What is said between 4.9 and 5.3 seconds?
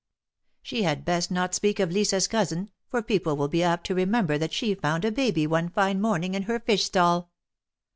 a